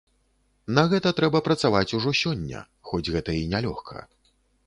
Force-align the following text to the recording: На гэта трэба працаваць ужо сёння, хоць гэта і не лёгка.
На 0.77 0.83
гэта 0.93 1.09
трэба 1.19 1.41
працаваць 1.47 1.95
ужо 1.99 2.13
сёння, 2.23 2.63
хоць 2.91 3.11
гэта 3.17 3.37
і 3.43 3.47
не 3.55 3.59
лёгка. 3.67 3.97